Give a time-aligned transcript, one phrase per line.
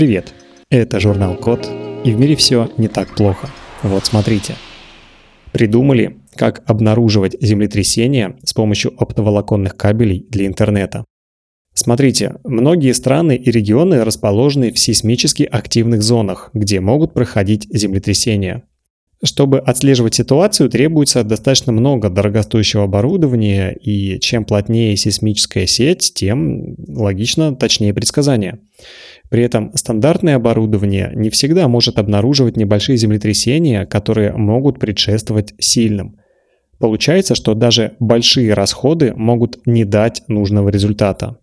[0.00, 0.32] Привет!
[0.70, 1.68] Это журнал Код,
[2.06, 3.50] и в мире все не так плохо.
[3.82, 4.54] Вот смотрите.
[5.52, 11.04] Придумали, как обнаруживать землетрясения с помощью оптоволоконных кабелей для интернета.
[11.74, 18.62] Смотрите, многие страны и регионы расположены в сейсмически активных зонах, где могут проходить землетрясения.
[19.22, 27.54] Чтобы отслеживать ситуацию, требуется достаточно много дорогостоящего оборудования, и чем плотнее сейсмическая сеть, тем логично
[27.54, 28.60] точнее предсказания.
[29.28, 36.16] При этом стандартное оборудование не всегда может обнаруживать небольшие землетрясения, которые могут предшествовать сильным.
[36.78, 41.36] Получается, что даже большие расходы могут не дать нужного результата.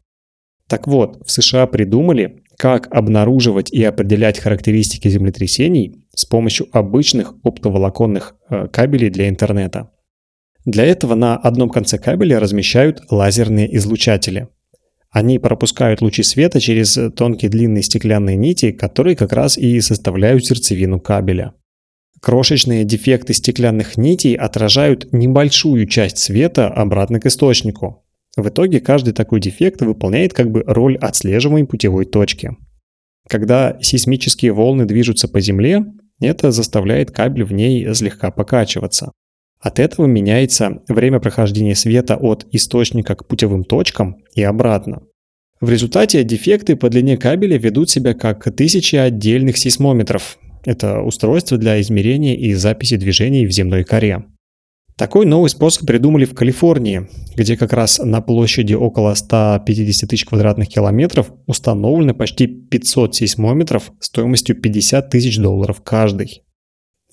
[0.67, 8.35] Так вот, в США придумали, как обнаруживать и определять характеристики землетрясений с помощью обычных оптоволоконных
[8.49, 9.91] э, кабелей для интернета.
[10.65, 14.47] Для этого на одном конце кабеля размещают лазерные излучатели.
[15.11, 20.99] Они пропускают лучи света через тонкие длинные стеклянные нити, которые как раз и составляют сердцевину
[20.99, 21.53] кабеля.
[22.19, 28.03] Крошечные дефекты стеклянных нитей отражают небольшую часть света обратно к источнику.
[28.35, 32.57] В итоге каждый такой дефект выполняет как бы роль отслеживаемой путевой точки.
[33.29, 35.85] Когда сейсмические волны движутся по Земле,
[36.19, 39.11] это заставляет кабель в ней слегка покачиваться.
[39.59, 45.01] От этого меняется время прохождения света от источника к путевым точкам и обратно.
[45.59, 50.37] В результате дефекты по длине кабеля ведут себя как тысячи отдельных сейсмометров.
[50.65, 54.25] Это устройство для измерения и записи движений в земной коре.
[54.97, 60.69] Такой новый способ придумали в Калифорнии, где как раз на площади около 150 тысяч квадратных
[60.69, 66.41] километров установлены почти 500 сейсмометров стоимостью 50 тысяч долларов каждый.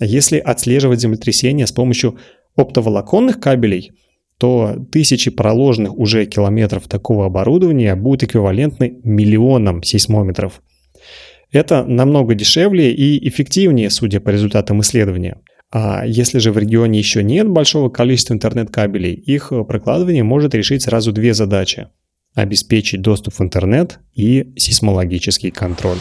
[0.00, 2.16] Если отслеживать землетрясения с помощью
[2.56, 3.92] оптоволоконных кабелей,
[4.38, 10.62] то тысячи проложенных уже километров такого оборудования будут эквивалентны миллионам сейсмометров.
[11.52, 15.36] Это намного дешевле и эффективнее, судя по результатам исследования–
[16.06, 21.34] если же в регионе еще нет большого количества интернет-кабелей, их прокладывание может решить сразу две
[21.34, 21.88] задачи.
[22.34, 25.98] Обеспечить доступ в интернет и сейсмологический контроль.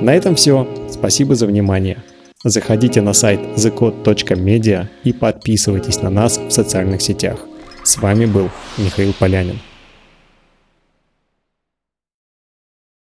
[0.00, 0.66] На этом все.
[0.90, 2.02] Спасибо за внимание.
[2.42, 7.38] Заходите на сайт thecode.media и подписывайтесь на нас в социальных сетях.
[7.82, 8.48] С вами был
[8.78, 9.58] Михаил Полянин.